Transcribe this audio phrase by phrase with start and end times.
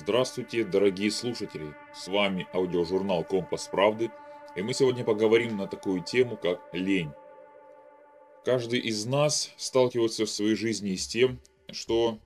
[0.00, 1.74] Здравствуйте, дорогие слушатели!
[1.92, 4.12] С вами аудиожурнал «Компас правды»
[4.54, 7.10] и мы сегодня поговорим на такую тему, как лень.
[8.44, 11.40] Каждый из нас сталкивается в своей жизни с тем,
[11.72, 12.20] что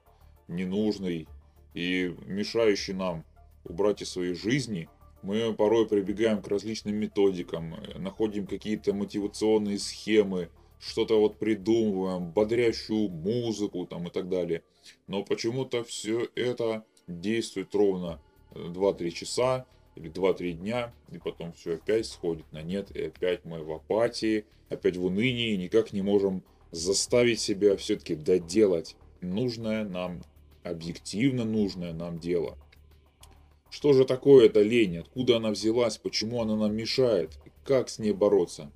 [0.46, 1.26] ненужный
[1.74, 3.24] и мешающий нам
[3.64, 4.88] убрать из своей жизни,
[5.22, 10.48] мы порой прибегаем к различным методикам, находим какие-то мотивационные схемы,
[10.80, 14.62] что-то вот придумываем, бодрящую музыку там и так далее.
[15.06, 18.20] Но почему-то все это действует ровно
[18.52, 23.44] 2-3 э, часа или 2-3 дня, и потом все опять сходит на нет, и опять
[23.44, 30.22] мы в апатии, опять в унынии, никак не можем заставить себя все-таки доделать нужное нам,
[30.62, 32.56] объективно нужное нам дело.
[33.70, 38.12] Что же такое эта лень, откуда она взялась, почему она нам мешает, как с ней
[38.12, 38.70] бороться?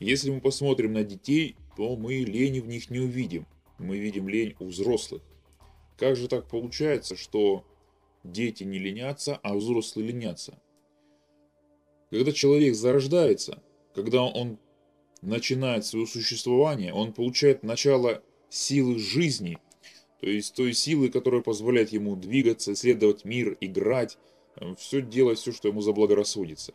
[0.00, 3.46] Если мы посмотрим на детей, то мы лени в них не увидим.
[3.78, 5.22] Мы видим лень у взрослых.
[5.96, 7.64] Как же так получается, что
[8.22, 10.60] дети не ленятся, а взрослые ленятся?
[12.10, 13.62] Когда человек зарождается,
[13.94, 14.58] когда он
[15.20, 19.58] начинает свое существование, он получает начало силы жизни,
[20.20, 24.16] то есть той силы, которая позволяет ему двигаться, исследовать мир, играть,
[24.78, 26.72] все делать, все, что ему заблагорассудится.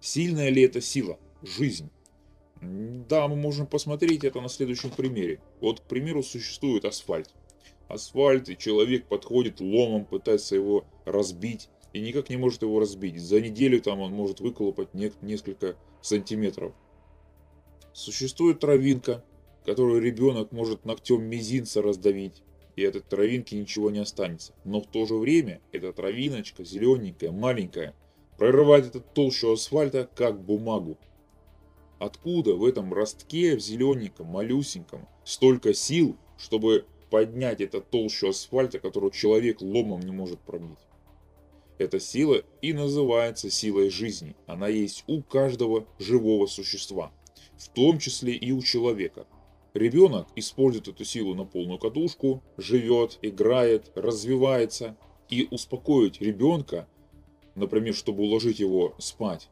[0.00, 1.18] Сильная ли это сила?
[1.42, 1.90] Жизнь.
[2.60, 5.40] Да, мы можем посмотреть это на следующем примере.
[5.60, 7.30] Вот, к примеру, существует асфальт.
[7.88, 13.20] Асфальт, и человек подходит ломом, пытается его разбить, и никак не может его разбить.
[13.20, 16.72] За неделю там он может выколупать не несколько сантиметров.
[17.92, 19.24] Существует травинка,
[19.64, 22.42] которую ребенок может ногтем мизинца раздавить,
[22.76, 24.54] и от этой травинки ничего не останется.
[24.64, 27.94] Но в то же время эта травиночка, зелененькая, маленькая,
[28.38, 30.98] прорывает этот толщу асфальта, как бумагу.
[32.02, 39.12] Откуда в этом ростке, в зелененьком, малюсеньком, столько сил, чтобы поднять эту толщу асфальта, которую
[39.12, 40.80] человек ломом не может пробить?
[41.78, 44.34] Эта сила и называется силой жизни.
[44.48, 47.12] Она есть у каждого живого существа,
[47.56, 49.24] в том числе и у человека.
[49.72, 54.96] Ребенок использует эту силу на полную катушку, живет, играет, развивается.
[55.28, 56.88] И успокоить ребенка,
[57.54, 59.48] например, чтобы уложить его спать,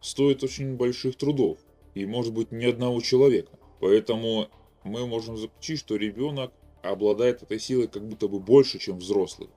[0.00, 1.58] стоит очень больших трудов
[1.94, 3.58] и может быть ни одного человека.
[3.80, 4.48] Поэтому
[4.84, 9.48] мы можем заключить, что ребенок обладает этой силой как будто бы больше, чем взрослый.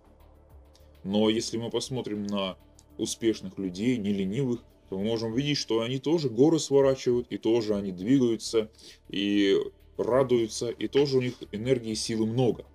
[1.04, 2.58] Но если мы посмотрим на
[2.98, 7.76] успешных людей, не ленивых, то мы можем видеть, что они тоже горы сворачивают, и тоже
[7.76, 8.70] они двигаются,
[9.10, 9.58] и
[9.98, 12.66] радуются, и тоже у них энергии и силы много.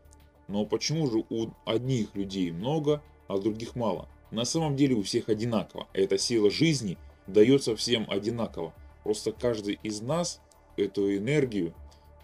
[0.48, 4.08] Но почему же у одних людей много, а у других мало?
[4.30, 5.88] На самом деле у всех одинаково.
[5.92, 8.74] Эта сила жизни дается всем одинаково.
[9.04, 10.40] Просто каждый из нас
[10.76, 11.74] эту энергию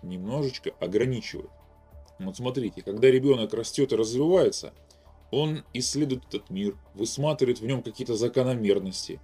[0.02, 1.50] немножечко ограничивает.
[2.18, 4.72] Вот смотрите, когда ребенок растет и развивается,
[5.30, 9.20] он исследует этот мир, высматривает в нем какие-то закономерности.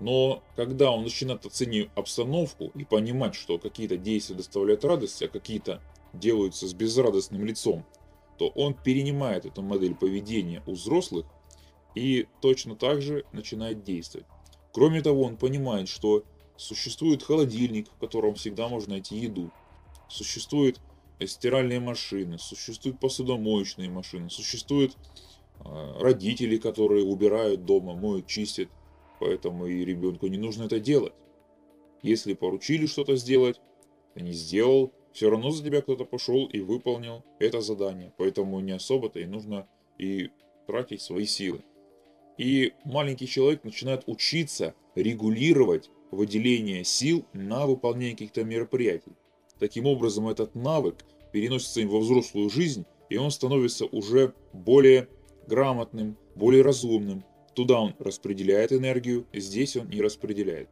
[0.00, 5.82] Но когда он начинает оценивать обстановку и понимать, что какие-то действия доставляют радость, а какие-то
[6.12, 7.84] делаются с безрадостным лицом,
[8.38, 11.26] то он перенимает эту модель поведения у взрослых
[11.94, 14.26] и точно так же начинает действовать.
[14.72, 16.24] Кроме того, он понимает, что
[16.60, 19.50] Существует холодильник, в котором всегда можно найти еду.
[20.10, 20.78] Существуют
[21.18, 24.94] стиральные машины, существуют посудомоечные машины, существуют
[25.64, 28.68] э, родители, которые убирают дома, моют, чистят.
[29.20, 31.14] Поэтому и ребенку не нужно это делать.
[32.02, 33.58] Если поручили что-то сделать,
[34.12, 38.12] ты не сделал, все равно за тебя кто-то пошел и выполнил это задание.
[38.18, 39.66] Поэтому не особо-то и нужно
[39.96, 40.28] и
[40.66, 41.64] тратить свои силы.
[42.36, 49.12] И маленький человек начинает учиться регулировать выделение сил на выполнение каких-то мероприятий.
[49.58, 55.08] Таким образом, этот навык переносится им во взрослую жизнь, и он становится уже более
[55.46, 57.24] грамотным, более разумным.
[57.54, 60.68] Туда он распределяет энергию, здесь он не распределяет.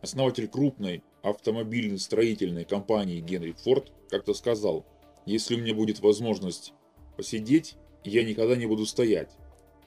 [0.00, 4.84] Основатель крупной автомобильной строительной компании Генри Форд как-то сказал,
[5.26, 6.74] если у меня будет возможность
[7.16, 9.30] посидеть, я никогда не буду стоять.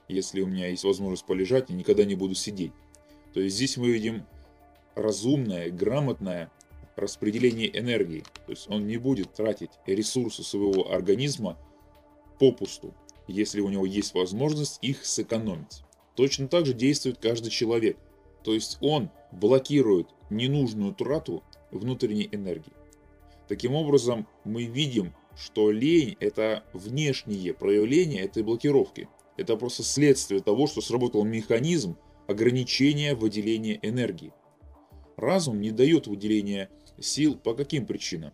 [0.08, 2.72] Если у меня есть возможность полежать, я никогда не буду сидеть.
[3.34, 4.26] То есть здесь мы видим
[4.96, 6.52] разумное, грамотное
[6.96, 8.24] распределение энергии.
[8.46, 11.58] То есть он не будет тратить ресурсы своего организма
[12.40, 12.94] попусту,
[13.28, 15.84] если у него есть возможность их сэкономить.
[16.16, 17.98] Точно так же действует каждый человек.
[18.44, 22.72] То есть он блокирует ненужную трату внутренней энергии.
[23.48, 29.10] Таким образом, мы видим, что лень– это внешнее проявление этой блокировки.
[29.38, 34.32] Это просто следствие того, что сработал механизм ограничения выделения энергии.
[35.18, 36.70] Разум не дает выделения
[37.00, 38.34] сил по каким причинам?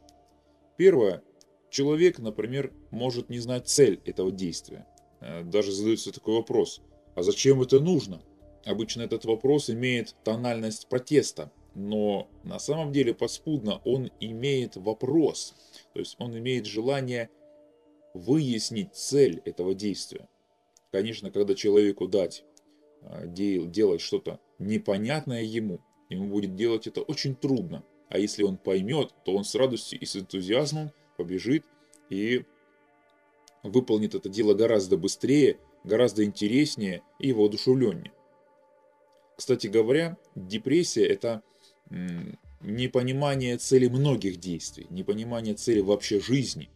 [0.77, 1.23] Первое.
[1.69, 4.85] Человек, например, может не знать цель этого действия.
[5.21, 6.81] Э, даже задается такой вопрос.
[7.15, 8.21] А зачем это нужно?
[8.65, 15.55] Обычно этот вопрос имеет тональность протеста, но на самом деле подспудно он имеет вопрос.
[15.93, 17.29] То есть он имеет желание
[18.13, 20.27] выяснить цель этого действия.
[20.91, 22.43] Конечно, когда человеку дать
[23.01, 25.79] э, делать что-то непонятное ему,
[26.11, 27.83] ему будет делать это очень трудно.
[28.09, 31.63] А если он поймет, то он с радостью и с энтузиазмом побежит
[32.09, 32.43] и
[33.63, 38.11] выполнит это дело гораздо быстрее, гораздо интереснее и воодушевленнее.
[39.37, 41.41] Кстати говоря, депрессия– это
[42.59, 46.69] непонимание цели многих действий, непонимание цели вообще жизни.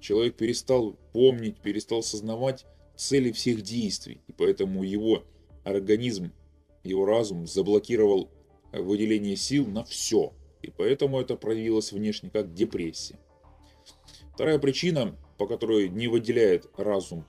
[0.00, 5.24] Человек перестал помнить, перестал сознавать цели всех действий, и поэтому его
[5.64, 6.32] организм,
[6.84, 8.30] его разум заблокировал
[8.72, 10.32] выделение сил на все,
[10.62, 13.18] и поэтому это проявилось внешне как депрессия.
[14.34, 17.24] Вторая причина, по которой не выделяет разум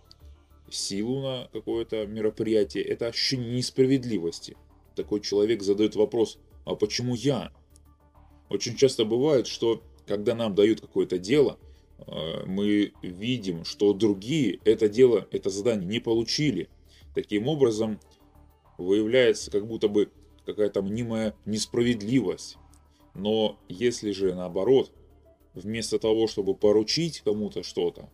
[0.69, 4.55] силу на какое-то мероприятие, это ощущение несправедливости.
[4.95, 7.51] Такой человек задает вопрос, а почему я?
[8.49, 11.57] Очень часто бывает, что когда нам дают какое-то дело,
[11.99, 16.69] э, мы видим, что другие это дело, это задание не получили.
[17.15, 17.99] Таким образом,
[18.77, 20.09] выявляется как будто бы
[20.49, 22.57] какая-то мнимая несправедливость.
[23.13, 24.91] Но если же наоборот,
[25.53, 28.09] вместо того, чтобы поручить кому-то что-то,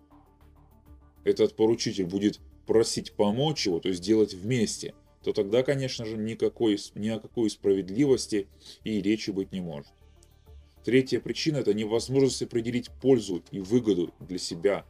[1.24, 4.94] этот поручитель будет просить помочь его, то есть делать вместе,
[5.24, 8.48] то тогда, конечно же, никакой, ни о какой справедливости
[8.84, 9.92] и речи быть не может.
[10.84, 14.86] Третья причина– это невозможность определить пользу и выгоду для себя.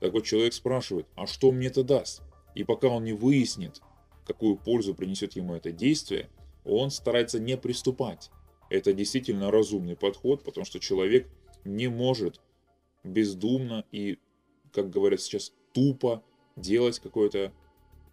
[0.00, 2.22] Такой человек спрашивает, а что мне это даст?
[2.54, 3.82] И пока он не выяснит,
[4.26, 6.30] какую пользу принесет ему это действие,
[6.66, 8.30] он старается не приступать.
[8.68, 11.28] Это действительно разумный подход, потому что человек
[11.64, 12.40] не может
[13.04, 14.18] бездумно и,
[14.72, 16.22] как говорят сейчас, тупо
[16.56, 17.52] делать какое-то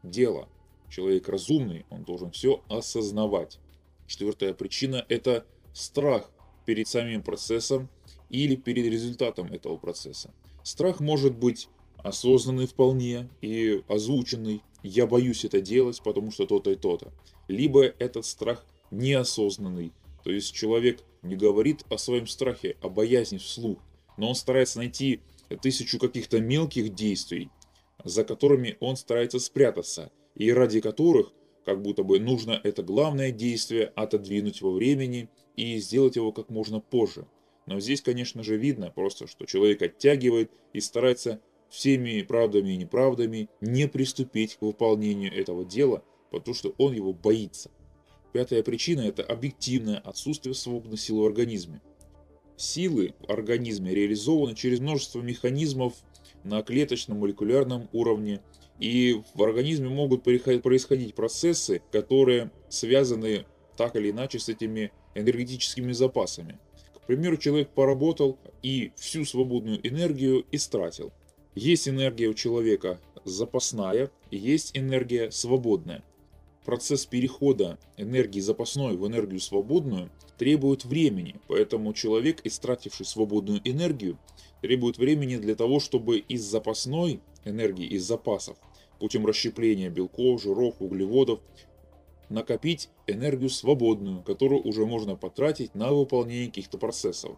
[0.04, 0.48] дело.
[0.90, 3.60] Человек разумный, он должен все осознавать.
[4.06, 6.30] Четвертая причина– это страх
[6.66, 7.90] перед самим процессом
[8.30, 10.32] или перед результатом этого процесса.
[10.62, 11.68] Страх может быть
[11.98, 14.62] осознанный вполне и озвученный.
[14.84, 17.12] Я боюсь это делать, потому что то-то и то-то
[17.48, 23.80] либо этот страх неосознанный, то есть человек не говорит о своем страхе, о боязни вслух,
[24.18, 25.22] но он старается найти
[25.62, 27.50] тысячу каких-то мелких действий,
[28.04, 31.32] за которыми он старается спрятаться, и ради которых
[31.66, 36.80] как будто бы нужно это главное действие отодвинуть во времени и сделать его как можно
[36.80, 37.28] позже.
[37.66, 43.50] Но здесь, конечно же, видно просто, что человек оттягивает и старается всеми правдами и неправдами
[43.62, 47.70] не приступить к выполнению этого дела, потому что он его боится.
[48.34, 51.80] Пятая причина– это объективное отсутствие свободной силы в организме.
[52.58, 55.94] Силы в организме реализованы через множество механизмов
[56.44, 58.42] на клеточном молекулярном уровне,
[58.80, 63.46] и в организме могут происходить процессы, которые связаны
[63.78, 66.60] так или иначе с этими энергетическими запасами.
[66.96, 71.14] К примеру, человек поработал и всю свободную энергию истратил.
[71.54, 76.04] Есть энергия у человека запасная, есть энергия свободная
[76.64, 84.18] процесс перехода энергии запасной в энергию свободную требует времени, поэтому человек, истративший свободную энергию,
[84.62, 88.58] требует времени для того, чтобы из запасной энергии, из запасов,
[89.00, 91.40] путем расщепления белков, жиров, углеводов,
[92.30, 97.38] накопить энергию свободную, которую уже можно потратить на выполнение каких-то процессов.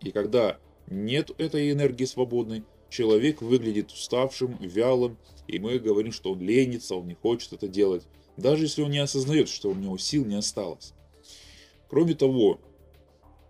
[0.00, 6.40] И когда нет этой энергии свободной, человек выглядит уставшим, вялым, и мы говорим, что он
[6.40, 8.04] ленится, он не хочет это делать,
[8.36, 10.92] даже если он не осознает, что у него сил не осталось.
[11.88, 12.60] Кроме того,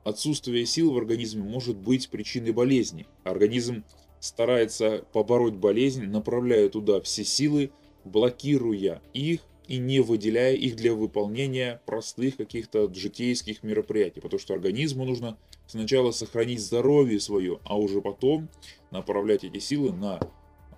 [0.03, 3.07] отсутствие сил в организме может быть причиной болезни.
[3.23, 3.85] Организм
[4.21, 7.71] старается побороть болезнь, направляя туда все силы,
[8.05, 14.21] блокируя их и не выделяя их для выполнения простых каких-то житейских мероприятий.
[14.21, 18.49] Потому что организму нужно сначала сохранить здоровье свое, а уже потом
[18.91, 20.21] направлять эти силы на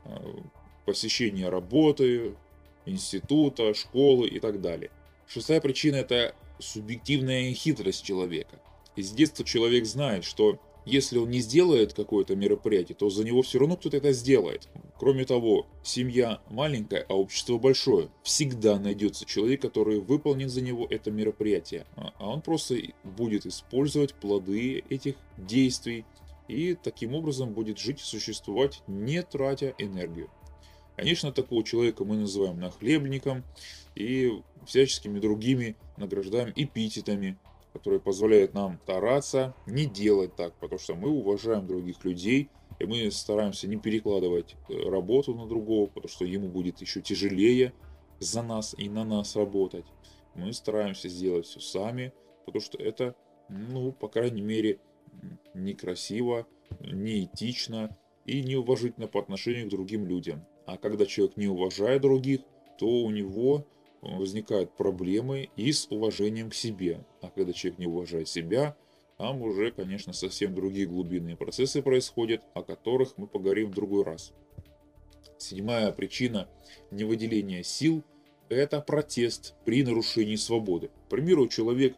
[0.04, 0.08] э,
[0.84, 2.34] посещение работы,
[2.86, 4.90] института, школы и так далее.
[5.26, 8.60] Шестая причина– это субъективная хитрость человека.
[8.94, 13.58] Из детства человек знает, что если он не сделает какое-то мероприятие, то за него все
[13.58, 14.68] равно кто-то это сделает.
[14.98, 18.08] Кроме того, семья маленькая, а общество большое.
[18.22, 21.86] Всегда найдется человек, который выполнит за него это мероприятие.
[21.96, 26.04] А, а он просто будет использовать плоды этих действий
[26.46, 30.30] и таким образом будет жить и существовать, не тратя энергию.
[30.94, 33.44] Конечно, такого человека мы называем нахлебником
[33.96, 37.36] и всяческими другими награждаем эпитетами,
[37.76, 43.10] которые позволяют нам стараться не делать так, потому что мы уважаем других людей, и мы
[43.10, 47.74] стараемся не перекладывать э, работу на другого, потому что ему будет еще тяжелее
[48.18, 49.84] за нас и на нас работать.
[50.34, 52.14] Мы стараемся сделать все сами,
[52.46, 53.14] потому что это,
[53.50, 54.80] ну, по крайней мере,
[55.52, 56.46] некрасиво,
[56.80, 60.46] неэтично и неуважительно по отношению к другим людям.
[60.64, 62.40] А когда человек не уважает других,
[62.78, 63.66] то у него
[64.02, 67.04] возникают проблемы и с уважением к себе.
[67.22, 68.76] А когда человек не уважает себя,
[69.18, 74.32] там уже, конечно, совсем другие глубинные процессы происходят, о которых мы поговорим в другой раз.
[75.38, 76.48] Седьмая причина
[76.90, 78.02] невыделения сил–
[78.48, 80.88] это протест при нарушении свободы.
[81.06, 81.96] К примеру, человек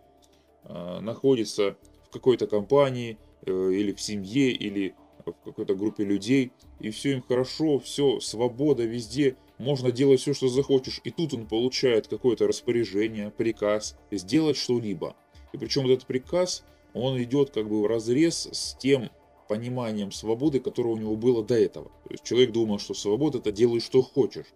[0.65, 6.91] э, находится в какой-то компании э, или в семье, или в какой-то группе людей, и
[6.91, 12.09] все им хорошо, все, свобода везде– можно делать все, что захочешь, и тут он получает
[12.09, 15.17] какое-то распоряжение, приказ сделать что-либо.
[15.53, 19.11] И причем этот приказ, он идет как бы в разрез с тем
[19.49, 21.91] пониманием свободы, которое у него было до этого.
[22.05, 24.47] То есть человек думал, что свобода это делай что хочешь.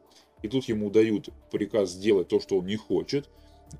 [0.43, 3.29] И тут ему дают приказ сделать то, что он не хочет.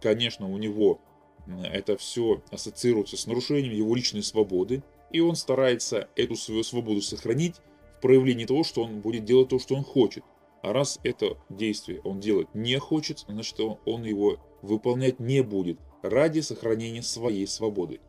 [0.01, 1.01] Конечно, у него
[1.47, 4.83] это все ассоциируется с нарушением его личной свободы.
[5.11, 7.57] И он старается эту свою свободу сохранить
[7.99, 10.25] в проявлении того, что он будет делать то, что он хочет.
[10.63, 16.41] А раз это действие он делать не хочет, значит он его выполнять не будет ради
[16.41, 18.01] сохранения своей свободы.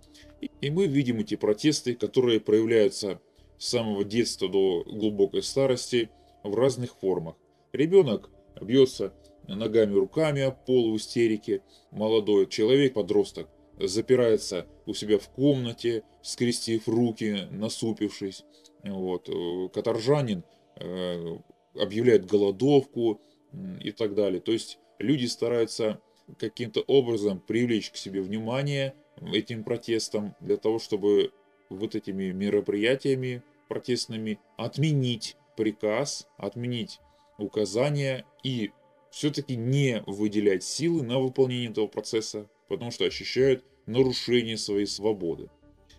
[0.61, 3.19] И мы видим эти протесты, которые проявляются
[3.57, 6.09] с самого детства до глубокой старости
[6.43, 7.35] в разных формах.
[7.71, 8.29] Ребенок
[8.61, 9.13] бьется
[9.47, 11.61] ногами, руками об пол в истерике.
[11.91, 18.43] Молодой человек, подросток, запирается у себя в комнате, скрестив руки, насупившись.
[18.83, 19.29] Вот.
[19.73, 20.43] Каторжанин
[20.75, 21.37] э,
[21.75, 23.21] объявляют голодовку
[23.81, 24.41] и так далее.
[24.41, 26.01] То есть люди стараются
[26.39, 28.95] каким-то образом привлечь к себе внимание
[29.33, 31.31] этим протестом для того, чтобы
[31.69, 36.99] вот этими мероприятиями протестными отменить приказ, отменить
[37.37, 38.71] указания и
[39.11, 45.49] все-таки не выделять силы на выполнение этого процесса, потому что ощущают нарушение своей свободы.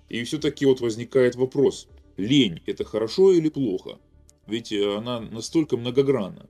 [0.08, 3.98] И все-таки вот возникает вопрос, лень это хорошо или плохо?
[4.46, 6.48] Ведь э, она настолько многогранна.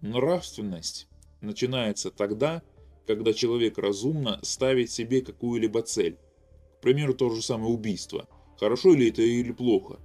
[0.00, 1.08] Нравственность
[1.40, 2.62] начинается тогда,
[3.06, 6.16] когда человек разумно ставит себе какую-либо цель.
[6.78, 8.28] К примеру, то же самое убийство.
[8.58, 10.00] Хорошо ли это или плохо?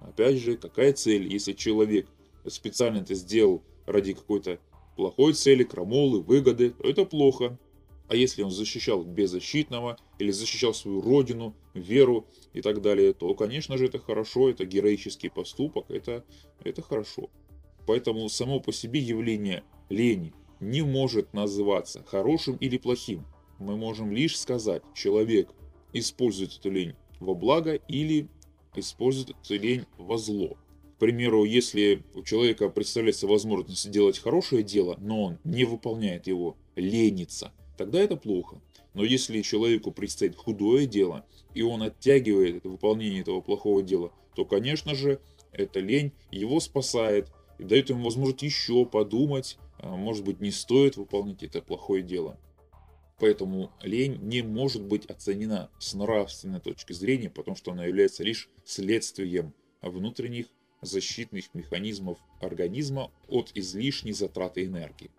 [0.00, 2.08] Опять же, какая цель, если человек
[2.46, 4.58] специально это сделал ради какой-то
[4.96, 7.58] плохой цели, крамолы, выгоды, то это плохо.
[8.14, 13.76] А если он защищал беззащитного или защищал свою родину, веру и так далее, то, конечно
[13.76, 16.24] же, это хорошо, это героический поступок, это,
[16.62, 17.28] это хорошо.
[17.88, 23.26] Поэтому само по себе явление лени не может называться хорошим или плохим.
[23.58, 25.50] Мы можем лишь сказать, человек
[25.92, 28.28] использует эту лень во благо или
[28.76, 30.56] использует эту лень во зло.
[30.94, 36.56] К примеру, если у человека представляется возможность сделать хорошее дело, но он не выполняет его,
[36.76, 38.60] ленится– тогда это плохо.
[38.94, 44.94] Но если человеку предстоит худое дело, и он оттягивает выполнение этого плохого дела, то, конечно
[44.94, 45.20] же,
[45.52, 50.96] эта лень его спасает и дает ему возможность еще подумать, а, может быть, не стоит
[50.96, 52.38] выполнить это плохое дело.
[53.18, 58.48] Поэтому лень не может быть оценена с нравственной точки зрения, потому что она является лишь
[58.64, 60.46] следствием внутренних
[60.82, 65.10] защитных механизмов организма от излишней затраты энергии.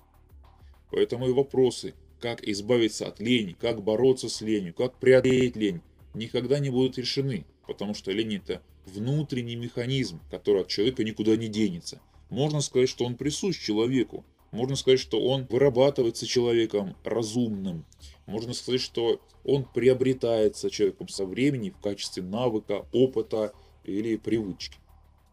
[0.91, 5.81] Поэтому и вопросы, как избавиться от лени, как бороться с ленью, как преодолеть лень,
[6.13, 11.47] никогда не будут решены, потому что лень это внутренний механизм, который от человека никуда не
[11.47, 12.01] денется.
[12.29, 14.25] Можно сказать, что он присущ человеку.
[14.51, 17.85] Можно сказать, что он вырабатывается человеком разумным.
[18.25, 23.53] Можно сказать, что он приобретается человеком со временем в качестве навыка, опыта
[23.83, 24.77] или привычки.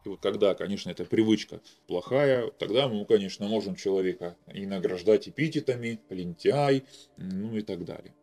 [0.04, 6.00] И вот когда, конечно, эта привычка плохая, тогда мы, конечно, можем человека и награждать эпитетами,
[6.10, 6.84] лентяй,
[7.16, 8.14] ну и так далее.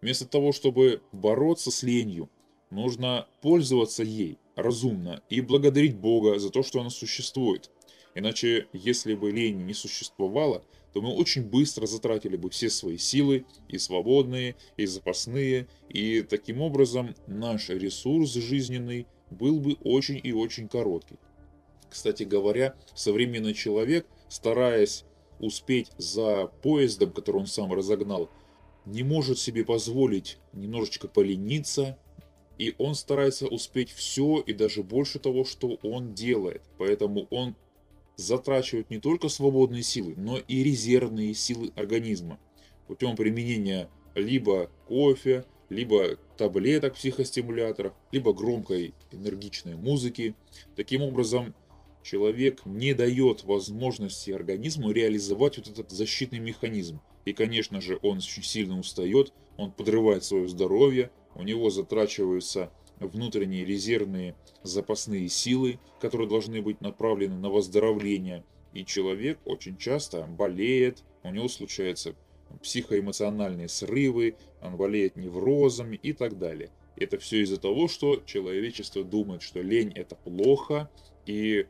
[0.00, 2.28] Вместо того, чтобы бороться с ленью,
[2.70, 7.70] нужно пользоваться ей разумно и благодарить Бога за то, что она существует.
[8.14, 13.44] Иначе, если бы лень не существовало, то мы очень быстро затратили бы все свои силы,
[13.68, 20.68] и свободные, и запасные, и таким образом наш ресурс жизненный был бы очень и очень
[20.68, 21.16] короткий.
[21.90, 25.04] Кстати говоря, современный человек, стараясь
[25.40, 28.30] успеть за поездом, который он сам разогнал,
[28.84, 31.98] не может себе позволить немножечко полениться,
[32.58, 36.62] и он старается успеть все и даже больше того, что он делает.
[36.78, 37.54] Поэтому он
[38.16, 42.38] затрачивает не только свободные силы, но и резервные силы организма
[42.88, 50.34] путем применения либо кофе, либо таблеток психостимуляторов, либо громкой энергичной музыки.
[50.74, 51.54] Таким образом,
[52.08, 57.00] человек не дает возможности организму реализовать вот этот защитный механизм.
[57.26, 63.66] И, конечно же, он очень сильно устает, он подрывает свое здоровье, у него затрачиваются внутренние
[63.66, 68.42] резервные запасные силы, которые должны быть направлены на выздоровление.
[68.72, 72.14] И человек очень часто болеет, у него случаются
[72.62, 76.70] психоэмоциональные срывы, он болеет неврозами и так далее.
[76.96, 80.90] Это все из-за того, что человечество думает, что лень это плохо,
[81.26, 81.66] и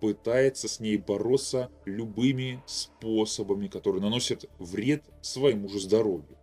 [0.00, 6.36] пытается с ней бороться любыми способами, которые наносят вред своему же здоровью.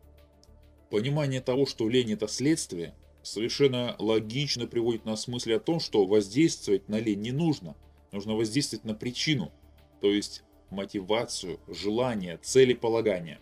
[0.89, 6.05] Понимание того, что лень это следствие, совершенно логично приводит нас к мысли о том, что
[6.05, 7.75] воздействовать на лень не нужно.
[8.11, 9.51] Нужно воздействовать на причину,
[9.99, 13.39] то есть мотивацию, желание, целеполагание.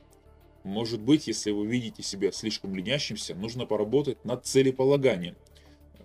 [0.63, 5.35] Может быть, если вы видите себя слишком ленящимся, нужно поработать над целеполаганием.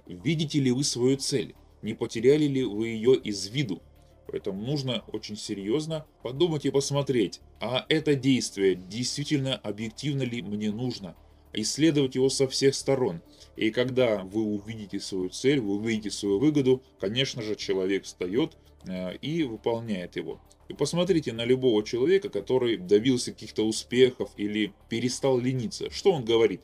[0.07, 1.55] Видите ли вы свою цель?
[1.83, 3.83] Не потеряли ли вы ее из виду?
[4.27, 11.16] Поэтому нужно очень серьезно подумать и посмотреть, а это действие действительно объективно ли мне нужно–
[11.53, 13.23] исследовать его со всех сторон.
[13.57, 19.16] И когда вы увидите свою цель, вы увидите свою выгоду, конечно же, человек встает э,
[19.16, 20.40] и выполняет его.
[20.69, 25.90] И посмотрите на любого человека, который добился каких-то успехов или перестал лениться.
[25.90, 26.61] Что он говорит?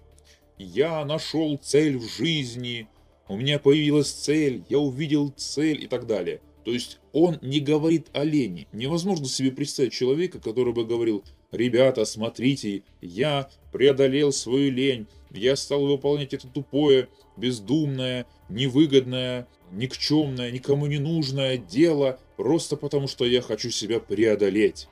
[0.59, 2.89] «Я нашел цель в жизни»,
[3.29, 6.41] «У меня появилась цель», «Я увидел цель» и так далее.
[6.65, 8.67] То есть он не говорит о лени.
[8.73, 15.87] Невозможно себе представить человека, который бы говорил «Ребята, смотрите, я преодолел свою лень, я стал
[15.87, 23.71] выполнять это тупое, бездумное, невыгодное, никчемное, никому не нужное дело, просто потому что я хочу
[23.71, 24.89] себя преодолеть».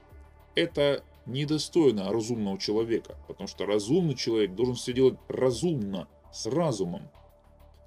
[0.55, 7.03] Это недостойно разумного человека, потому что разумный человек должен все делать разумно, с разумом.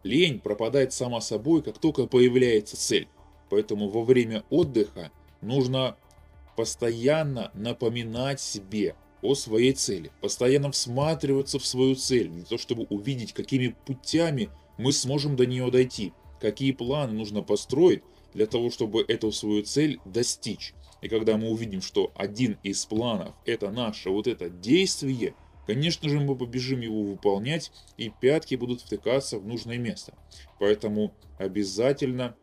[0.03, 3.07] Лень пропадает сама собой, как только появляется цель.
[3.49, 5.97] Поэтому во время отдыха нужно
[6.55, 13.33] постоянно напоминать себе о своей цели, постоянно всматриваться в свою цель, для того, чтобы увидеть,
[13.33, 19.31] какими путями мы сможем до нее дойти, какие планы нужно построить для того, чтобы эту
[19.31, 20.73] свою цель достичь.
[21.01, 25.35] И когда мы увидим, что один из планов– это наше вот это действие,
[25.67, 30.15] конечно же, мы побежим его выполнять, и пятки будут втыкаться в нужное место.
[30.59, 32.35] Поэтому обязательно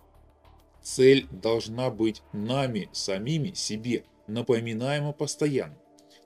[0.85, 5.77] Цель должна быть нами самими себе, напоминаема постоянно.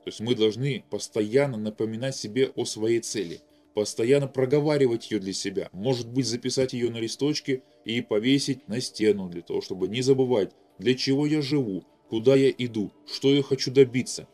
[0.03, 3.39] То есть мы должны постоянно напоминать себе о своей цели,
[3.73, 9.29] постоянно проговаривать ее для себя, может быть записать ее на листочке и повесить на стену,
[9.29, 13.71] для того, чтобы не забывать, для чего я живу, куда я иду, что я хочу
[13.71, 14.27] добиться.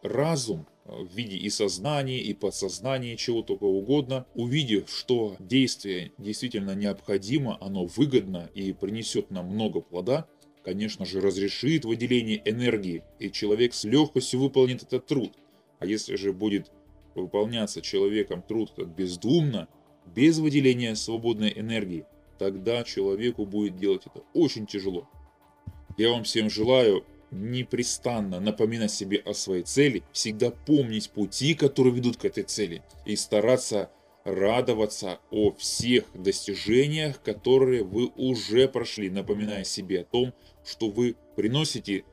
[0.00, 7.58] Разум в виде и сознания, и подсознания, чего только угодно, увидев, что действие действительно необходимо,
[7.60, 10.28] оно выгодно и принесет нам много плода,
[10.64, 15.32] конечно же, разрешит выделение энергии, и человек с легкостью выполнит этот труд.
[15.78, 16.70] А если же будет
[17.14, 19.68] выполняться человеком труд этот бездумно,
[20.14, 22.06] без выделения свободной энергии,
[22.38, 25.08] тогда человеку будет делать это очень тяжело.
[25.96, 32.16] Я вам всем желаю непрестанно напоминать себе о своей цели, всегда помнить пути, которые ведут
[32.16, 33.90] к этой цели, и стараться
[34.24, 40.34] радоваться о всех достижениях, которые вы уже прошли, напоминая себе о том,
[40.64, 42.04] что вы приносите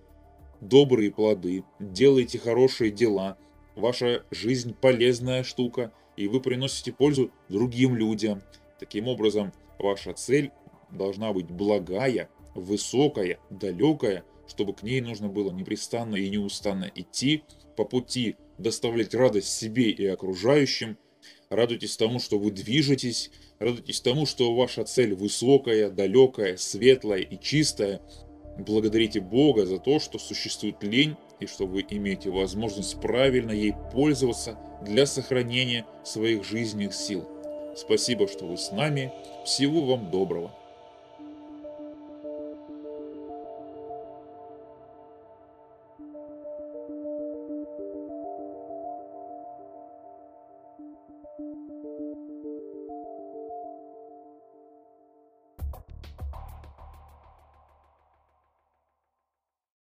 [0.62, 3.38] добрые плоды, делаете хорошие дела,
[3.76, 8.44] ваша жизнь полезная штука, и вы приносите пользу другим людям.
[8.80, 10.52] Таким образом, ваша цель
[10.92, 17.44] должна быть благая, высокая, далекая, чтобы к ней нужно было непрестанно и неустанно идти,
[17.76, 20.98] по пути доставлять радость себе и окружающим.
[21.50, 28.02] Радуйтесь тому, что вы движетесь, радуйтесь тому, что ваша цель высокая, далекая, светлая и чистая.
[28.58, 34.58] Благодарите Бога за то, что существует лень и что вы имеете возможность правильно ей пользоваться
[34.84, 37.28] для сохранения своих жизненных сил.
[37.76, 39.12] Спасибо, что вы с нами.
[39.46, 40.63] Всего вам доброго.